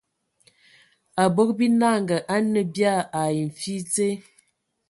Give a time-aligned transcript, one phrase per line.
[1.23, 4.09] Abog binanga a nə bia ai mfi dze.